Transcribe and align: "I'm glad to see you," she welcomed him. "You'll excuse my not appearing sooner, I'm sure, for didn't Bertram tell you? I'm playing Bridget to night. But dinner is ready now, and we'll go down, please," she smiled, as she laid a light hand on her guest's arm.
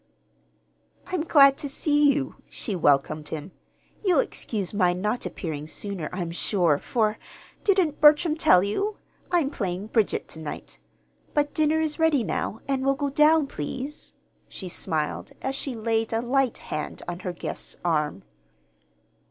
"I'm 1.05 1.25
glad 1.25 1.59
to 1.59 1.69
see 1.69 2.11
you," 2.11 2.37
she 2.49 2.75
welcomed 2.75 3.27
him. 3.29 3.51
"You'll 4.03 4.17
excuse 4.19 4.73
my 4.73 4.93
not 4.93 5.27
appearing 5.27 5.67
sooner, 5.67 6.09
I'm 6.11 6.31
sure, 6.31 6.79
for 6.79 7.19
didn't 7.63 8.01
Bertram 8.01 8.35
tell 8.35 8.63
you? 8.63 8.97
I'm 9.31 9.51
playing 9.51 9.85
Bridget 9.93 10.27
to 10.29 10.39
night. 10.39 10.79
But 11.35 11.53
dinner 11.53 11.79
is 11.79 11.99
ready 11.99 12.23
now, 12.23 12.61
and 12.67 12.83
we'll 12.83 12.95
go 12.95 13.11
down, 13.11 13.45
please," 13.45 14.13
she 14.49 14.69
smiled, 14.69 15.33
as 15.43 15.53
she 15.53 15.75
laid 15.75 16.13
a 16.13 16.19
light 16.23 16.57
hand 16.73 17.03
on 17.07 17.19
her 17.19 17.31
guest's 17.31 17.77
arm. 17.85 18.23